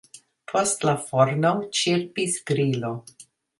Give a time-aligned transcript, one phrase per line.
[0.51, 2.93] Post la forno ĉirpis grilo.